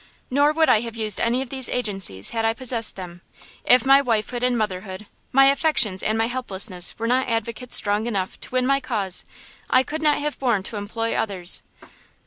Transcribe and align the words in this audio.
"Nor 0.31 0.51
would 0.53 0.67
I 0.67 0.79
have 0.79 0.95
used 0.97 1.19
any 1.21 1.43
of 1.43 1.51
these 1.51 1.69
agencies 1.69 2.31
had 2.31 2.43
I 2.43 2.55
possessed 2.55 2.95
them! 2.95 3.21
If 3.63 3.85
my 3.85 4.01
wifehood 4.01 4.41
and 4.41 4.57
motherhood, 4.57 5.05
my 5.31 5.45
affections 5.45 6.01
and 6.01 6.17
my 6.17 6.25
helplessness 6.25 6.97
were 6.97 7.05
not 7.05 7.29
advocates 7.29 7.75
strong 7.75 8.07
enough 8.07 8.39
to 8.39 8.49
win 8.49 8.65
my 8.65 8.79
cause, 8.79 9.25
I 9.69 9.83
could 9.83 10.01
not 10.01 10.17
have 10.17 10.39
borne 10.39 10.63
to 10.63 10.77
employ 10.77 11.13
others!" 11.13 11.61